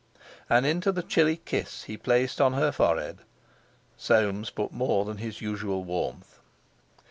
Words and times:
And 0.49 0.65
into 0.65 0.91
the 0.91 1.03
chilly 1.03 1.37
kiss 1.45 1.83
he 1.83 1.95
placed 1.95 2.41
on 2.41 2.53
her 2.53 2.71
forehead, 2.71 3.19
Soames 3.97 4.49
put 4.49 4.71
more 4.71 5.05
than 5.05 5.17
his 5.19 5.41
usual 5.41 5.83
warmth. 5.83 6.39